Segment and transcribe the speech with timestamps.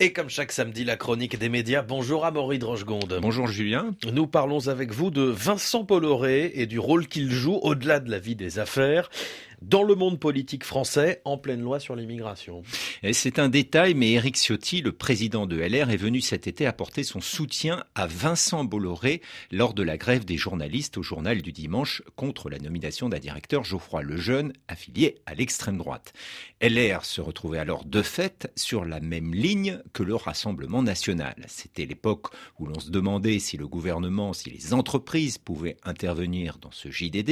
[0.00, 1.82] Et comme chaque samedi, la chronique des médias.
[1.82, 3.18] Bonjour Amaury Drochegonde.
[3.20, 3.94] Bonjour Julien.
[4.10, 8.18] Nous parlons avec vous de Vincent Bolloré et du rôle qu'il joue au-delà de la
[8.18, 9.10] vie des affaires
[9.62, 12.62] dans le monde politique français en pleine loi sur l'immigration.
[13.12, 17.02] C'est un détail, mais Éric Ciotti, le président de LR, est venu cet été apporter
[17.02, 22.02] son soutien à Vincent Bolloré lors de la grève des journalistes au journal du dimanche
[22.16, 26.12] contre la nomination d'un directeur Geoffroy Lejeune, affilié à l'extrême droite.
[26.60, 31.34] LR se retrouvait alors de fait sur la même ligne que le Rassemblement national.
[31.48, 36.70] C'était l'époque où l'on se demandait si le gouvernement, si les entreprises pouvaient intervenir dans
[36.70, 37.30] ce JDD.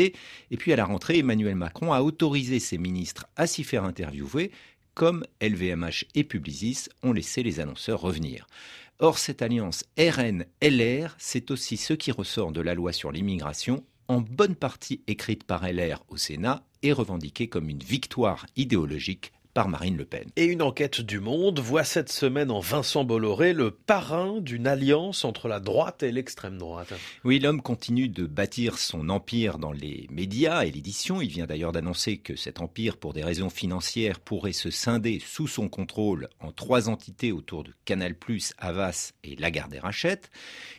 [0.50, 4.50] Et puis à la rentrée, Emmanuel Macron a autorisé ses ministres à s'y faire interviewer,
[4.92, 8.46] comme LVMH et Publicis ont laissé les annonceurs revenir.
[8.98, 14.20] Or, cette alliance RN-LR, c'est aussi ce qui ressort de la loi sur l'immigration, en
[14.20, 19.96] bonne partie écrite par LR au Sénat et revendiquée comme une victoire idéologique par Marine
[19.96, 20.28] Le Pen.
[20.36, 25.24] Et une enquête du Monde voit cette semaine en Vincent Bolloré le parrain d'une alliance
[25.24, 26.92] entre la droite et l'extrême droite.
[27.24, 31.20] Oui, l'homme continue de bâtir son empire dans les médias et l'édition.
[31.20, 35.48] Il vient d'ailleurs d'annoncer que cet empire, pour des raisons financières, pourrait se scinder sous
[35.48, 38.14] son contrôle en trois entités autour de Canal+,
[38.58, 40.30] Havas et Lagardère Rachette.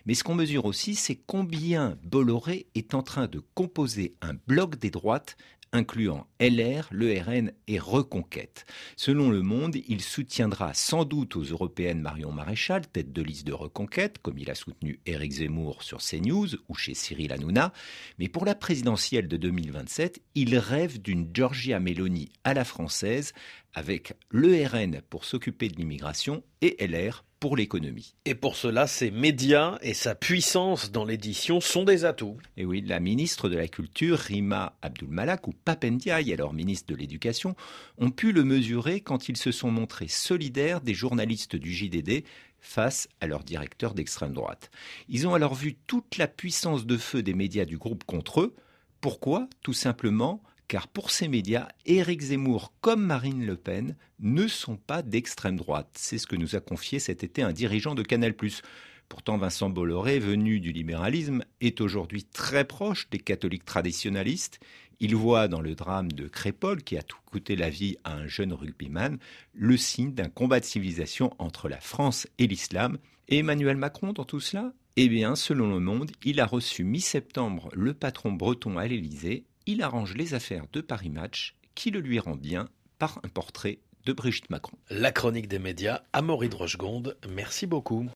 [0.06, 4.78] Mais ce qu'on mesure aussi, c'est combien Bolloré est en train de composer un bloc
[4.78, 5.36] des droites
[5.74, 8.61] incluant LR, le RN et Reconquête.
[8.96, 13.54] Selon Le Monde, il soutiendra sans doute aux européennes Marion Maréchal, tête de liste de
[13.54, 17.74] Reconquête, comme il a soutenu Éric Zemmour sur CNews ou chez Cyril Hanouna.
[18.20, 23.34] Mais pour la présidentielle de 2027, il rêve d'une Giorgia Meloni à la française,
[23.74, 28.14] avec le RN pour s'occuper de l'immigration et LR pour l'économie.
[28.26, 32.38] Et pour cela, ses médias et sa puissance dans l'édition sont des atouts.
[32.56, 37.56] Et oui, la ministre de la Culture, Rima Abdulmalak, ou Papendiaï, alors ministre de l'Éducation,
[37.98, 42.24] ont pu le mesurer quand ils se sont montrés solidaires des journalistes du JDD
[42.60, 44.70] face à leur directeur d'extrême droite.
[45.10, 48.56] Ils ont alors vu toute la puissance de feu des médias du groupe contre eux.
[49.02, 49.50] Pourquoi?
[49.64, 55.02] Tout simplement car pour ces médias, Éric Zemmour comme Marine Le Pen ne sont pas
[55.02, 55.90] d'extrême droite.
[55.96, 58.34] C'est ce que nous a confié cet été un dirigeant de Canal+.
[59.10, 64.62] Pourtant, Vincent Bolloré, venu du libéralisme, est aujourd'hui très proche des catholiques traditionnalistes.
[65.02, 68.28] Il voit dans le drame de Crépol, qui a tout coûté la vie à un
[68.28, 69.18] jeune rugbyman,
[69.54, 72.98] le signe d'un combat de civilisation entre la France et l'islam.
[73.28, 74.72] Et Emmanuel Macron dans tout cela?
[74.96, 79.82] Eh bien, selon Le Monde, il a reçu mi-septembre le patron breton à l'Élysée il
[79.82, 84.14] arrange les affaires de Paris Match qui le lui rend bien par un portrait de
[84.14, 84.78] Brigitte Macron.
[84.90, 88.10] La chronique des médias, Amaury Drochegonde, merci beaucoup.